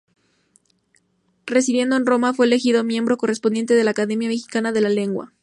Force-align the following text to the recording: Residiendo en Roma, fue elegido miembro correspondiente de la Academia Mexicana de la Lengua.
Residiendo 1.45 1.95
en 1.95 2.07
Roma, 2.07 2.33
fue 2.33 2.47
elegido 2.47 2.83
miembro 2.83 3.17
correspondiente 3.17 3.75
de 3.75 3.83
la 3.83 3.91
Academia 3.91 4.29
Mexicana 4.29 4.71
de 4.71 4.81
la 4.81 4.89
Lengua. 4.89 5.31